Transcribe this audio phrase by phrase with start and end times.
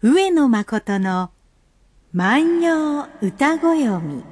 [0.00, 1.32] 上野誠の
[2.12, 4.22] 万葉歌ご読み。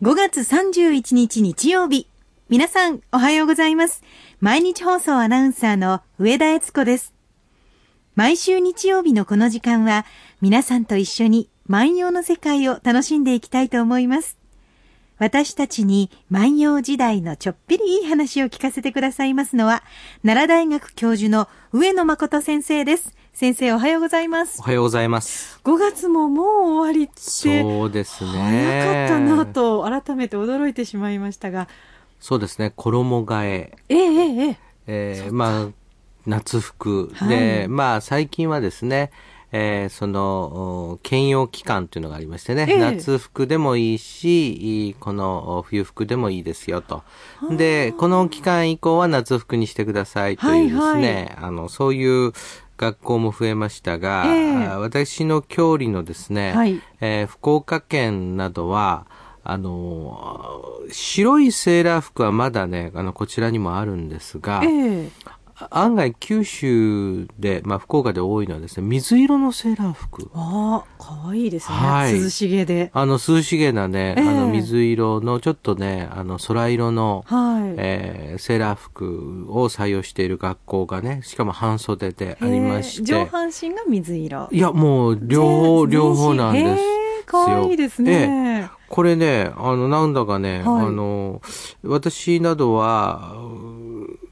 [0.00, 2.06] 5月31日日曜日。
[2.48, 4.04] 皆さん、おはようございます。
[4.38, 7.14] 毎日放送アナウンサーの上田悦子です。
[8.14, 10.06] 毎週日曜日のこの時間は、
[10.40, 14.38] 皆さんと一緒に万葉の世界を楽しんでいきたいと思います。
[15.18, 19.82] 私たちに万葉時代のちょっぴりいい話を聞かせてくださいますのは、
[20.22, 23.16] 奈良大学教授の上野誠先生です。
[23.38, 24.62] 先生おはようございますお。
[24.62, 25.60] はようございます。
[25.62, 28.30] 5月ももう終わりって、そうですね。
[28.30, 29.44] 早かったな。
[29.44, 31.68] と改めて驚いてしまいましたが、
[32.18, 32.72] そうですね。
[32.74, 33.76] 衣替え。
[33.90, 35.68] えええええええーまあ、
[36.24, 37.10] 夏服。
[37.12, 39.10] はいで、まあ、最近はですね、
[39.52, 47.02] えーその、お兼用期間というのがありましてね、ええ夏服でもいいし、いいこのお冬服でもいいですよと。
[47.50, 52.32] で、この期間以降は夏服にしてくださいというですね、はいあの、そういう
[52.76, 54.66] 学校も増えましたが、ええ。
[54.66, 56.80] あ私の郷里のですね、はい。
[57.00, 59.06] えー福岡県などは、
[59.44, 65.10] あの、白いセーラー服はまだね、あの、こちらにもあるんですが、ええ
[65.70, 70.30] 案外九州で、まあ福岡で多いのはですね、水色のセーラー服。
[70.34, 71.76] ああ、かわいいですね。
[71.76, 72.90] はい涼しげで。
[72.92, 77.74] あの、涼しげなね、ええあの、水色の、ちょっとね、あの、空色の、はい。
[77.78, 83.30] えーセーラー服を採用している学校がね、しかも半袖でありましへえ上て。
[83.30, 84.48] 半身が水色。
[84.52, 88.70] いや、もう、両方、両方なんですえかわいいですね。
[88.88, 91.40] これね、あの、なんだかね、はいあの、
[91.82, 93.75] 私などは、う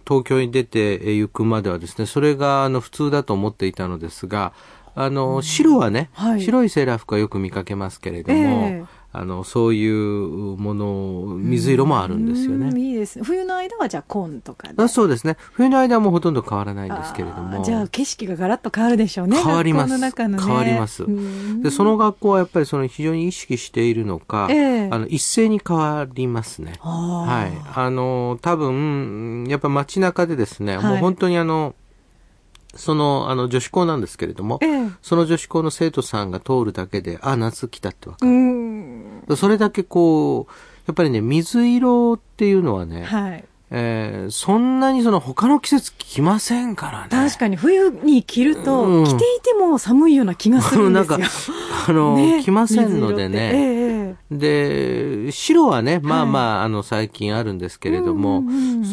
[0.06, 4.52] 東京に出て行くまではですね、それが、あの、普通だと思っていたのですが、
[4.94, 6.42] あの、白はね、はい。
[6.42, 8.84] 白いセーラー服はよく見かけますけれども、ええ
[9.16, 12.80] あの、そういうもの、水色もあるんですようんね。
[12.80, 13.24] いいですね。
[13.24, 14.82] 冬の間はじゃあ紺とかで。
[14.82, 15.36] あそうですね。
[15.52, 17.60] 冬の間はもうほとんど変わらないんですけれどあも。
[17.60, 19.36] ーじゃあ景色がガラッと変わるでしょうね。
[19.40, 26.72] 変わりますね、変わりますうんで、その学校はやっぱりその非常に意識しているのか、ええあの、一斉に変わりますね。
[26.80, 27.52] あはい。
[27.72, 31.76] あの、多分、やっぱ街中でですね、はいもう本当にあの、
[32.76, 38.34] その、あの、女子校なんですけれども、ええその女子校の生徒さんが通るだけで、あ、夏来たってわかうる。
[39.32, 39.36] ん。
[39.36, 40.52] それだけこう、
[40.86, 43.44] やっぱりね、水色っていうのはね、はい。
[43.70, 47.08] えーそんなにその他の季節来ませんからね。
[47.10, 51.18] 確かに冬に着ると、うん着ていても寒いような気がするんですよ。
[51.18, 51.30] なんか、
[51.88, 53.38] あの、 ね来ませんのでね。
[53.38, 58.42] えええで、白はね、まあまあ、あの、最近あるんですけれども、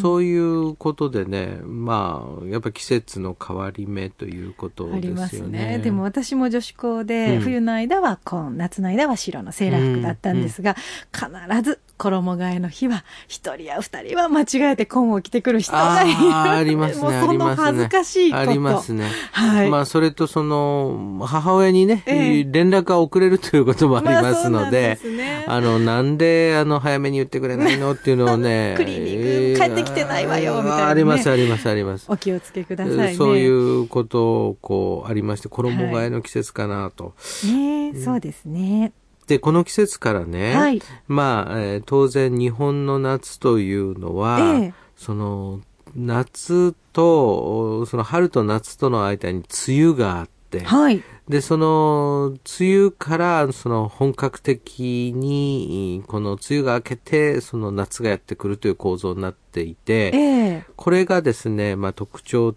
[0.00, 5.58] そういうことでね、まあ、やっぱ季節の変わり目ということありまですよすね。
[5.76, 5.78] ね。
[5.78, 10.76] でも私も女子校で、うん冬の間は紺、夏の間は白のセーラー服だったんですが、
[11.12, 11.28] 必
[11.62, 16.34] ず衣替えの日は、一人や二人は間違えて紺を着てくる人がいる。
[16.34, 17.56] ありますね、もうその。
[17.56, 18.42] 恥ずかしいこと。
[18.42, 19.08] ありますね。
[19.32, 19.70] はい。
[19.70, 28.74] まあ、それとその、母親にね、ええ連絡が遅れるということもありますので、ねあの、なんで、あの、早めに言ってくれないのっていうのをね。
[28.78, 32.06] クリーニング帰ってきてないわよみたいなねあります、あります、あります。
[32.08, 33.14] お気をつけくださいね。
[33.14, 37.14] そういうことを、こう、ありまして、衣替えの季節かなと。
[37.46, 38.92] ねそうですね。
[39.26, 45.60] で、この季節からね、はいまあ、えー当然日本の夏というのは、ええその、
[45.96, 51.02] 夏と、その春と夏との間に梅雨があって、はい。
[51.28, 60.18] で、その、梅雨から、その、本格的に、この梅雨が明けて、その夏がやってくるという構造になっていて、え
[60.48, 60.64] え。
[60.76, 62.56] これがですね、まあ特徴うん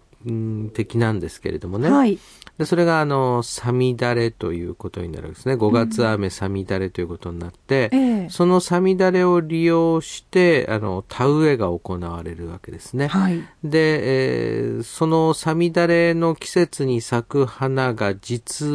[0.74, 1.90] 的なんですけれどもね。
[1.90, 2.18] はい。
[2.58, 5.54] で、それが、あの、さみだれということになるわけですね。
[5.54, 13.08] 5月雨さみだれということになって、ええそのさみだれを利用して、あの、田植えが行われるわけですね。
[13.08, 13.40] はい。
[13.62, 18.66] で、えーそのさみだれの季節に咲く花が実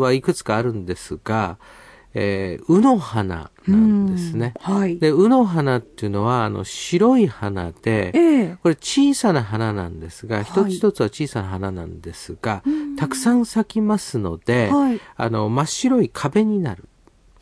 [0.00, 1.58] はいくつかあるんですが、
[2.20, 4.54] えー、うの花なんですね。
[4.66, 4.98] うんはい。
[4.98, 12.64] で、うの花っていうのは、あの、白い花で、ええこれ小さな花なんですが、一はいつ一つは小さな花なんですが、
[12.98, 16.88] たくさん咲きますので、はいあの、真っ白い壁になる。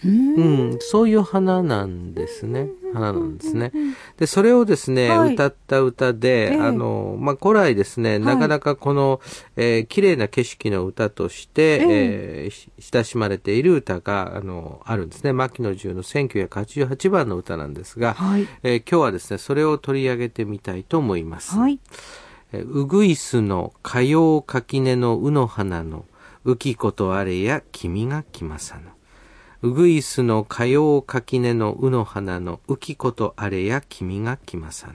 [0.04, 2.68] うんうん、そういう花なんですね。
[2.92, 3.72] 花なんですね。
[4.18, 9.20] で、それをですね、はい歌った歌で、ええあの、まあ、古来ですね、なかなかこの、
[9.56, 11.78] えー綺麗な景色の歌として、え
[12.44, 15.32] えーし親しまれている歌が、あの、あるんですね。
[15.32, 18.46] 牧野十の1988番の歌なんですが、はい。
[18.62, 21.56] えー今日はですね、それを取り上げてみたいと思います。
[21.56, 21.80] はい。
[22.52, 26.04] えーうぐいすのかよう垣根のうの花の
[26.44, 28.95] 浮きことあれや君が来まさぬ。
[29.62, 34.94] うぐいすのかよう垣根のうの花の浮きことあれや君が来まさぬ。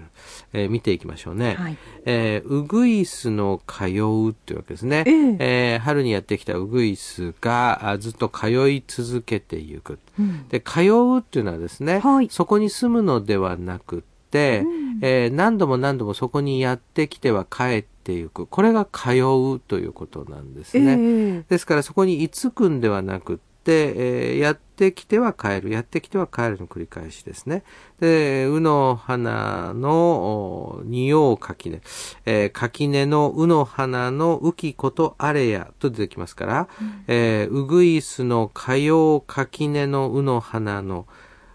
[0.54, 1.56] えー見ていきましょうね。
[1.56, 5.04] はいえーうぐいすの通うっていうわけですね。
[5.08, 5.38] ええ
[5.74, 10.00] えー春にやってきたうぐいすがあずっと通い続けていく。
[10.20, 14.64] うんで、通うっていうのはですね、はいそこに住むのではなくって、
[15.02, 18.46] えー何度も何度もそこにやってきては帰っていく。
[18.48, 19.12] これが通
[19.56, 20.92] うということなんですね。
[21.00, 27.64] ええですからそこに居つくんではなくえーやってきては帰る、やってきては帰るの繰り返しですね。
[28.00, 31.82] で、うの花のお二葉垣根、
[32.26, 36.68] えー垣根のうの花の浮きことあれやと出てきますから、
[37.08, 41.06] えーうぐいすのかよう垣根のうの花の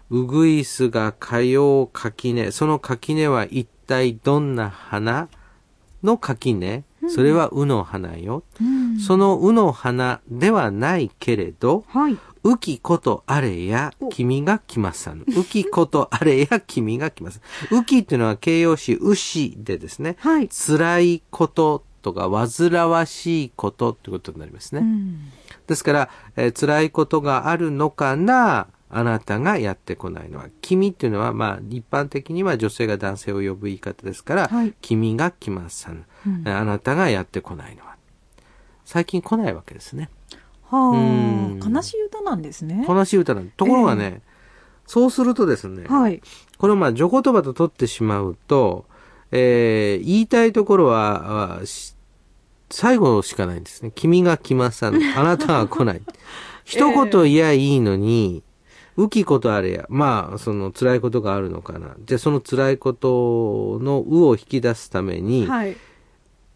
[0.09, 5.27] うぐいすがかよう垣根、その垣根は一体どんな花
[6.03, 8.43] の垣根それはうの花よ。
[8.61, 12.17] うんそのうの花ではないけれど、はい。
[12.43, 15.09] う きことあれや君が来ます。
[15.09, 17.41] うきことあれや君が来ます。
[17.71, 20.49] うきっていうのは形容詞うしでですね、はい。
[20.49, 24.81] 辛いこととか煩わしいことってことになりますね。
[24.81, 25.31] うん
[25.67, 30.45] ですから、えー辛いことがあるのかな、あなたがやってこないのは。
[30.61, 37.86] 君っていうのは、まあ、一般的には女性が男性を呼ぶ言い方ですから、はい君が来ますうんあなたがやってこないのは。
[38.87, 40.09] 最近来ないわけですね。
[40.63, 42.85] はうんあ、悲しい歌なんですね。
[42.87, 44.21] 悲しい歌なんでところがね、
[44.85, 46.21] そうするとですね、はい。
[46.57, 48.85] これをまあ、序言葉と取ってしまうと、
[49.31, 51.59] えー言いたいところは、
[52.69, 53.91] 最後しかないんですね。
[53.93, 54.99] 君が来まさぬ。
[55.17, 56.01] あなたが来ない。
[56.63, 58.41] 一言言やいいのに、
[58.97, 59.85] 浮きことあれや。
[59.89, 61.97] まあ、その辛いことがあるのかな。
[62.05, 65.75] じゃあその辛いことのうを引き出すために、はい。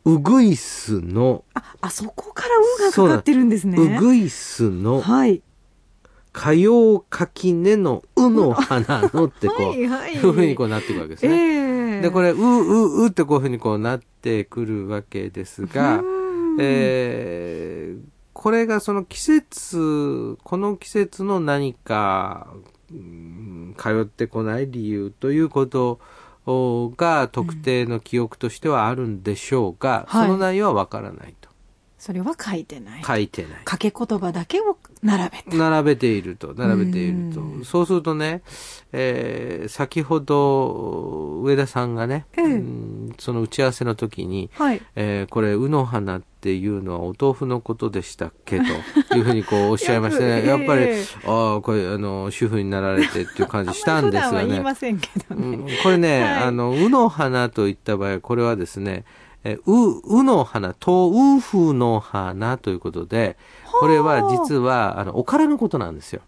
[0.05, 3.77] うぐいすの、あ、あそこから「う」がかかってるんですね。
[3.77, 5.41] うぐいすの、はい。
[6.33, 11.97] かよう垣根のうの花のってこう、はいはいいうふうにこうなっていくわけですえね。
[11.97, 22.47] えで、これ、う、う、うってこういうふうにこうなってくるわけですがう、んえーこれがその季節、この季節の何か、
[22.91, 25.99] うん通ってこない理由ということ
[26.45, 31.49] が特定の記憶としてはあるんでしょうが、はいその内容はわからないと。
[31.97, 33.03] それは書いてない。
[33.03, 33.51] 書いてない。
[33.63, 35.55] 掛け言葉だけを並べた。
[35.55, 37.65] 並べていると、並べているうんと。
[37.65, 38.41] そうするとね、
[38.91, 44.81] えー先ほど、上田さんがね、ええうんその打ち合わせの時に、はい。
[44.95, 48.59] えーこれ、うの花っていうのはお豆腐のことでしたっけ
[49.09, 54.63] というふうにこうおっしゃいましてね、 やっぱり、ええああ、これ、あの、主婦になられてっていう感じしたんですよあんまり普段は言いね。
[54.63, 55.57] ませんけどね。
[55.57, 59.05] うんこれね、はいあの、うの花といった場合、これはですね、
[59.43, 63.37] えう、うの花、とうふの花ということで、
[63.79, 66.21] これは実は、あの、おからのことなんですよ。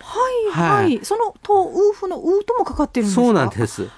[0.00, 3.22] はい、は、はいいその、と、うふのうともかかってるんですか？
[3.24, 3.88] そうなんです。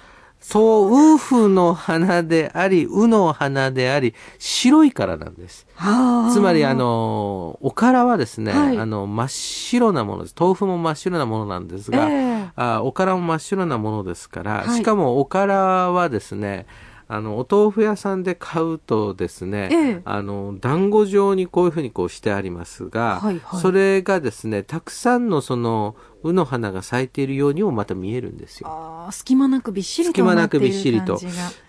[0.51, 5.67] とうふの花であり、うの花であり、白いからなんです。
[5.75, 8.77] はあつまり、あ、の、おからはですね、はい。
[8.77, 10.35] あの、真っ白なものです。
[10.39, 12.49] 豆腐も真っ白なものなんですが、ええ。
[12.55, 14.77] あおからも真っ白なものですから、はい。
[14.77, 16.65] しかもおからはですね、
[17.11, 20.01] あの、お豆腐屋さんで買うとですね、ええ。
[20.05, 23.61] あの、団子状にこういうふうにこうしてありますが、はいはい。
[23.61, 28.67] それがですね、たくさんのその、うの花が咲いているようにもまた見えるんですよ。
[28.67, 31.19] ああ、隙間なくびっしりと隙間なくびっしりと。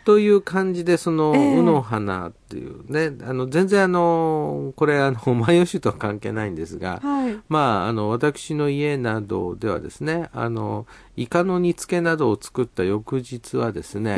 [0.05, 7.39] という感じで、その、ええうの花っていうね、あの、全然あの、これあの、 万葉集とは関係ないんですが、はい。
[7.49, 14.17] まあ、あの、私の家などではですね、あの、イカの煮付けなどを作った翌日はですね、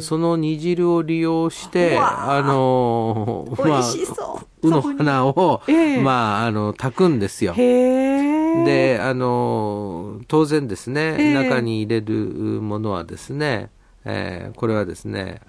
[0.00, 4.68] その煮汁を利用して、あの、美味しそう。
[4.68, 7.54] うの花を、ええまあ、あの、炊くんですよ。
[7.54, 8.19] へえ。、
[8.64, 12.14] で、あの、当然ですね、ええ中に入れる
[12.60, 13.70] ものはですね、
[14.04, 15.40] えーこれはですね、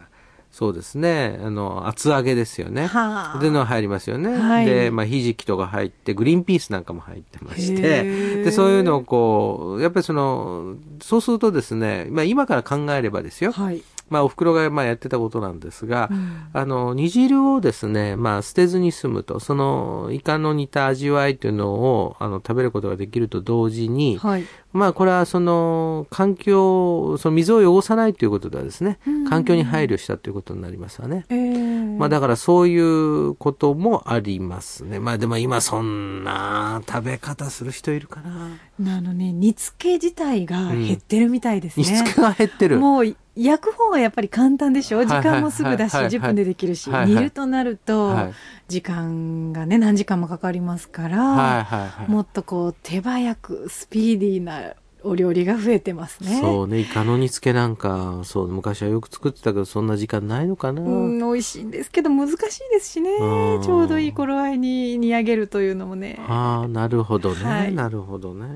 [0.52, 2.88] そうですね、あの、厚揚げですよね。
[2.88, 4.38] はあでの入りますよね。
[4.38, 13.54] はいで、まあ、ひじきとか入って、グリーンピースなんかも入ってましへて、えで、そういうのをこう、やっぱりその、そうするとですね、まあ、今から考えればですよ。
[13.54, 13.82] はい。
[14.12, 24.46] まあ、お袋がまあやってたことなんですが、うんあの、煮汁をですね、まあ、捨てずに済むと、その、イカの煮た味わいというのを、あの、食べることができると同時に、はい。
[24.74, 31.26] まあ、これはその、環境、その水を汚さないということではですねうん、環境に配慮したということになりますわね。
[31.30, 35.00] ええまあ、だからそういうこともありますね。
[35.00, 38.50] まあ、でも今そんな食べ方する人いるかな。
[38.98, 41.86] あのね、煮付け自体が減ってるみたいですね。
[41.86, 42.80] 煮付けが減ってる。
[42.80, 45.06] もう、焼く方がやっぱり簡単でしょ？
[45.06, 48.34] 時間もすぐだし、はいはい10分でできるし、煮るとなると、はい
[48.68, 52.06] 時間がね、何時間もかかりますから。
[52.08, 56.40] もっとこう、手早く、スピーディーなお料理が増えてますね。
[56.40, 60.82] そうね、イカの煮付けなんか、そう、昔はよく作ってたけど、そんな時間ないのかな。
[60.82, 62.38] うん、美味しいんですけど難しい
[62.72, 63.62] ですしねうん。
[63.62, 66.18] ちょうどいい頃合いに煮上げるというのもね。
[66.30, 68.56] ああ、なるほどね、はいなるほどね。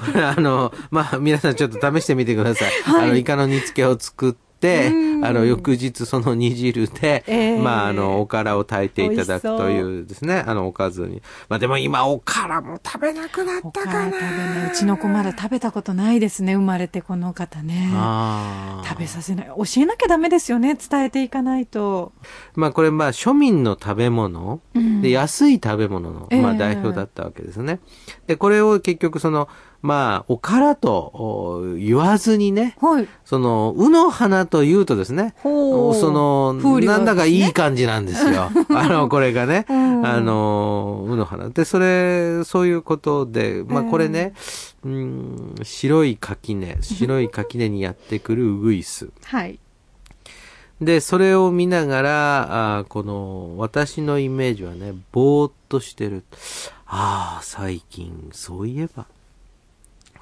[0.00, 2.70] こ れあの、まあ、皆さんちょっと試してみてください。
[2.82, 3.08] はい。
[3.08, 5.24] あの、イカの煮付けを作って、うん。
[5.24, 7.58] あの、翌日その煮汁で、ええ。
[7.58, 11.22] まあ、あの、おからを炊いていただくというですね、あの、おかずに。
[11.48, 14.10] まあ、でも今、おからも食べなくなったかな。
[14.10, 14.72] 他食べない。
[14.72, 17.90] うちの子まだ食べたことないですね生まれてこの方ね。
[18.84, 19.46] 食べさせない。
[19.46, 22.12] 教えなきゃダメですよね伝えていかないと、
[22.54, 25.02] まあこれまあ庶民の食べ物、うん。
[25.02, 26.40] で安い食べ物の、ええ。
[26.40, 27.80] まあ代表だったわけですね。
[28.26, 29.48] で、これを結局その、
[29.86, 35.48] まあおからとお言わずにね、はいその、うの花というとですね、そ
[36.10, 38.50] の、風流なんだかいい感じなんですよ。
[38.70, 41.48] あの、これがね、うんあの、うの花。
[41.50, 44.34] で、それ、そういうことで、まあええこれね、
[44.84, 49.08] うん、白い垣根、白い垣根にやってくるウグイス。
[49.24, 49.58] はい
[50.80, 56.22] で、それを見ながら、あーこの、私のイメージはね、ぼーっとしてる。
[56.86, 59.06] ああ、最近、そういえば、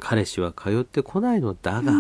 [0.01, 1.93] 彼氏は通ってこないのだが、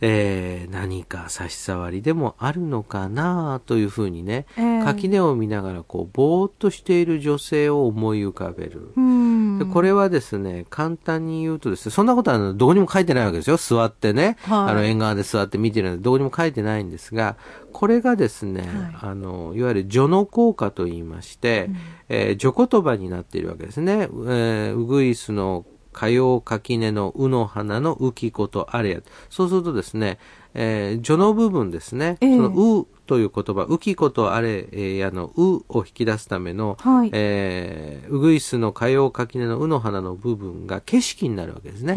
[0.00, 8.92] えー何か差し障りでもあるのかなというふうにね、ええ垣根を見ながら、こう、ぼーっとしている女性を思い浮かべる。
[8.96, 13.56] うんでこれはですね、簡単に言うとですね、そんなことはどこにも書いてないわけですよ。
[13.58, 17.36] 座ってね、はいあの縁側で座って見てるので、どこにも書いてないんですが、
[17.72, 18.62] これがですね、
[18.94, 21.68] はあの、いわゆる序の効果と言いまして、
[22.08, 24.08] えー序言葉になっているわけですね。
[24.28, 29.00] えーウグイスの火曜垣根のうの花の浮き子とあれや。
[29.28, 30.18] そうするとですね、
[30.54, 32.36] えー序の部分ですね、ええ。
[32.36, 37.10] そのうという言葉、浮き子とあれやのうを引き出すための、はい。
[37.12, 41.96] えー、うぐいすの火曜垣根のうの花の部分が景色になるわけですね。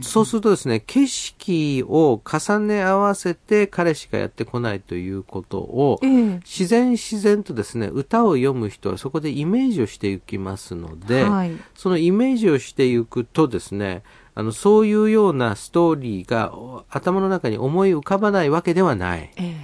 [0.00, 6.40] そうするとですね、景色を重ね合わせて彼しかやってこないということを、ええ。
[6.44, 11.52] 自然自然とですね、歌を読む人はそこでイメージをしていきますので、はい。
[11.76, 14.02] そのイメージをしていくとですね、
[14.40, 19.30] あの、そういうようなストーリーがお頭の中に思い浮かばないわけではない。
[19.36, 19.54] え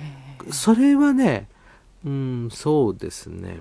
[0.50, 1.48] それはね、
[2.04, 3.60] うん、そうですね。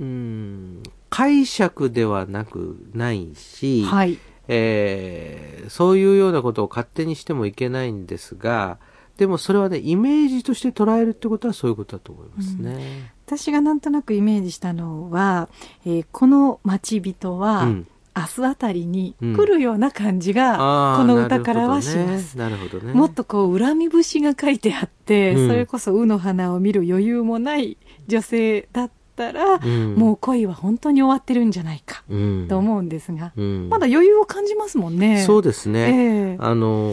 [0.00, 8.78] うん、解釈ではなくないえし、はいえーそういうようなことを勝手にしてもいけないんですが、
[9.16, 13.14] でもそれはね、イメージとして捉えるってことはそういうことだと思いますね。
[13.24, 15.48] 私がなんとなくイメージしたのは、
[15.86, 22.38] えーこの待ち人は、うん明日あたりに来るような感じが、この歌からはします。
[22.38, 22.92] なるほどね。
[22.92, 28.92] もっとこう、恨み節が書いてあって、うんそれこそ、うの花を見る余裕もない女性だった
[29.32, 35.22] ら、うんもう恋は本当に終わってるんじゃないか、うん、と思うんですが、うんまだ余裕を感じますもんね。
[35.22, 35.80] そうですね。
[35.80, 36.92] ええあの、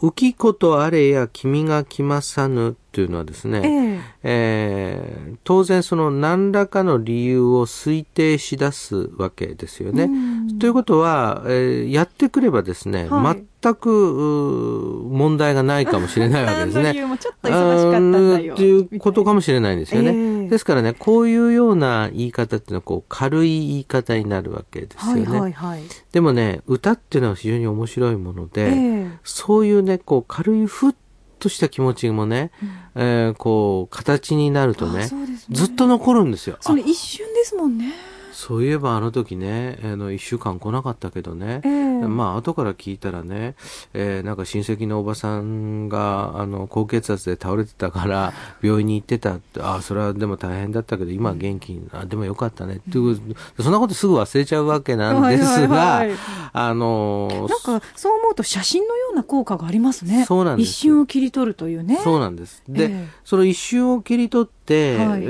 [0.00, 10.04] 浮き子とあれや君が来まさぬっていうのはですね、ええー当然その何らかの理由を推定し出すわけですよね。
[10.04, 16.92] うんということは、えーやってくればですね、はい全く問題がないかもしれないわけです 何のね。
[16.92, 18.54] 理由もちょっと忙しかったんだよ。
[18.54, 20.10] っていうことかもしれないんですよね。
[20.10, 25.40] ええですからね、こういうような言い方っていうのは、こう、軽い言い方になるわけですよはいね。
[25.40, 25.82] はいはい。
[26.12, 30.94] でもね、歌っていうのは非常に面白いもので、ええそういうね、こう、軽いふっ
[31.38, 32.50] とした気持ちもね、
[32.94, 35.10] えーこう、形になるとねね
[35.50, 36.56] ずっと残るんですよ。
[36.60, 37.92] それ一瞬ですもんね。
[38.38, 42.06] そういえばあの時ね、あの、一週間来なかったけどね、ええ。
[42.06, 43.56] まあ、後から聞いたらね、
[43.94, 49.34] えーなんか親戚のおばさんが、あの、高血圧で倒れてたから、病院に行ってた。
[49.34, 53.20] って、ああ、それはでも大変だったけど、今は元気に、あでもよかったね、っていう、
[53.60, 56.18] そんなことすぐ忘れちゃうわけなんですはいがはいはい、
[56.52, 60.24] あのーなんか、そう思うと写真のような効果がありますね。
[60.24, 61.98] そうなんです一瞬を切り取るというね。
[62.02, 62.62] そうなんです。
[62.68, 65.26] で、ええその一瞬を切り取って、はいえ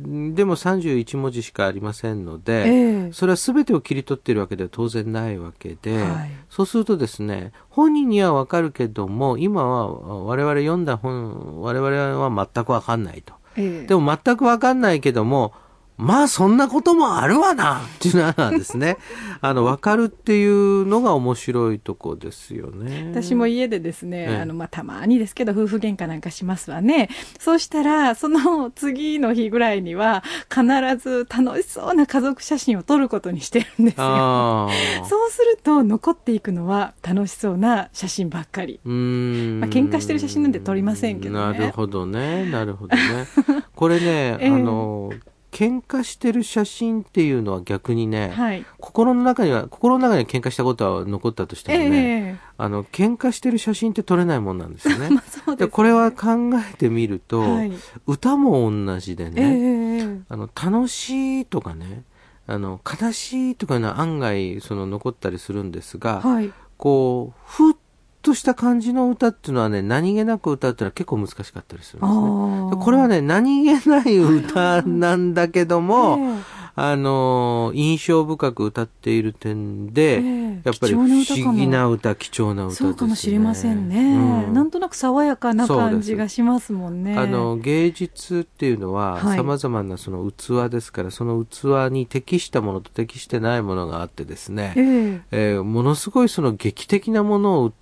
[0.00, 9.88] ーでも31文字しかありませんので、ええそれは全てを切り取っているわけでは当然ないわけで、はいそうするとですね、本人にはわかるけども、今は
[10.24, 13.34] 我々読んだ本、我々は全くわかんないと。
[13.56, 15.54] ええでも全くわかんないけども、
[16.02, 18.96] まあそんなこともあるわなっていうのはですね、
[19.40, 23.08] あの、わかるっていうのが面白いとこですよね。
[23.12, 27.08] 私も家でですね、ええあの、まあ、たまにですけど、夫婦喧嘩なんかしますわね。
[27.38, 30.64] そうしたら、その次の日ぐらいには、必
[30.98, 34.68] ず楽しそうな家族写真を撮ることにしてるんですよ。
[35.08, 38.80] そうすると、残っていくのは楽しそうな写真ばっかり。
[38.84, 38.92] うー
[39.58, 39.60] ん。
[39.60, 42.50] まあ喧嘩してる写真なんて撮りませんけどねなるほどね。
[42.50, 43.02] なるほどね。
[43.76, 45.10] これね、 ええあの、
[45.52, 48.64] 喧嘩してる写真っていうのは逆にね、はい。
[48.78, 55.10] 心の中には、心の中に喧嘩したことは残ったとしてもね、えあの、喧嘩してる写真って撮れないもんなんですよね。
[55.56, 55.70] でね。
[55.70, 57.72] これは考えてみると、はい
[58.06, 62.04] 歌も同じでええね、ええあの、楽しいとかね、
[62.46, 66.50] あの、悲しいとかいうのは案外、その、残ったりするんですが、はい。
[66.78, 67.74] こう、ふっ
[68.22, 72.84] とした感じの歌っていうのはね、何気なく歌うっていうのは結構難しかったりするんですね。
[72.84, 82.74] これはね、何気ない歌なんだけども、えあのー印象深く歌っている点で、ええやっぱり不思議な歌、貴重な歌ね。
[82.76, 84.46] そうかもしれませんね。
[84.46, 87.16] うんなんとなく爽やかな感じがしますもんね。
[87.18, 97.72] あの、芸術っていうのは、はい様々なその器ですから、その器に適したものと適してないものがあってですね、えええーものすごいその劇的なものを、うん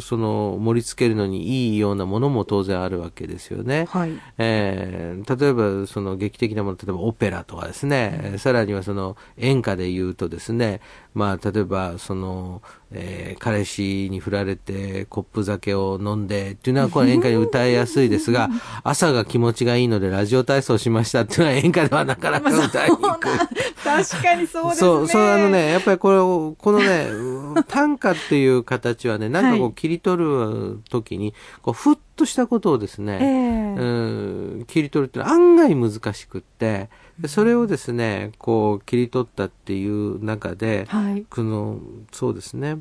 [0.00, 3.86] その盛り付けるのにいいようなものも当然あるわけですよね。
[3.90, 4.12] はい。
[4.38, 10.80] えー例えばその劇的なもの、例えばオペラとかですね、えーさらにはその演歌で言うとですね、
[11.14, 18.48] まあ例えばその、えー彼氏に振られてコップ酒を飲んでっていうのはこれ演歌に歌いやすいですが、
[18.84, 23.04] 朝が気持ちがいいのでラジオ体操しましたっていうのは演歌ではなかなか歌いにくい。
[23.84, 24.76] 確かにそうですね。
[24.76, 29.70] そう、そう、あのね、やっぱりこれを、このね、うん短歌っていう形はね、 かこはい。
[29.70, 33.74] う切り取るときに、こう、ふっとしたことをですね、ええ。
[33.76, 33.84] う
[34.60, 41.24] ん切り取るっていうのは案外難しくって、でそれをですね、こう切り取ったっていう中で、はい。
[41.28, 41.80] この、
[42.12, 42.78] そうですね、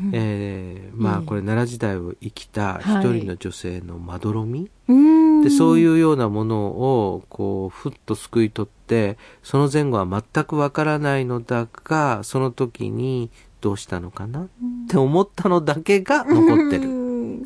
[0.00, 0.10] うん。
[0.12, 5.42] えーまあうんこれ奈良時代を生きた一人の女性のまどろみ、うん。
[5.42, 13.30] で、そういうようなものを、こう、ふっと救い取って、その前後は全くわからないのだが、その時に
[13.60, 14.48] どうしたのかな？
[14.88, 16.88] って思ったのだけが残ってうる。
[16.88, 16.98] ん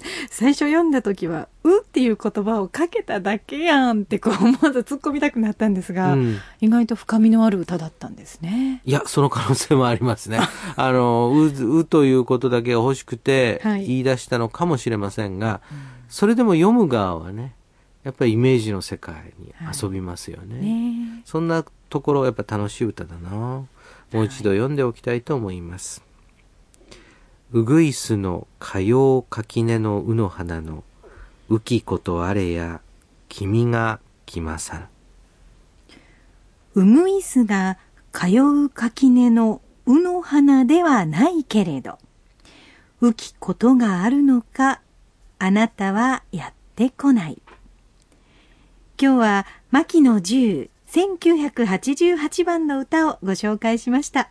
[0.31, 8.83] 最初読んだ時は、うっていう言葉をかけただけやんってこう思わず突っ込みたくなったんですが、うん意外と深みのある歌だったんですね。
[8.85, 10.39] いや、その可能性もありますね。
[10.77, 15.61] あの、う、うということだけが欲しくてはい言い出したのかもしれませんが、
[16.09, 17.55] それでも読む側はね、
[18.05, 20.57] やっぱりイメージの世界に遊びますよね。
[20.61, 23.31] ねそんなところやっぱ楽しい歌だな。
[24.13, 26.12] もう一度読んでおきたいと思います。
[27.55, 30.85] うぐいすのかよう垣根のうの花の
[31.51, 32.81] 浮きことあれや
[33.29, 34.89] 君が来まさら。
[36.75, 37.77] うぐいすが
[38.11, 41.99] 通う垣根のうの花ではないけれど、
[43.03, 44.81] 浮きことがあるのか、
[45.39, 47.43] あなたはやってこない。
[48.99, 54.31] 今日は牧野十1988番の歌をご紹介しました。